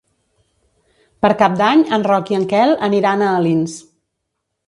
[1.25, 3.79] Per Cap d'Any en Roc i en Quel aniran a Alins.